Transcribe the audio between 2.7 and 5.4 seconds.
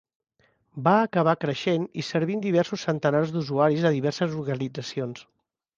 centenars d'usuaris de diverses organitzacions.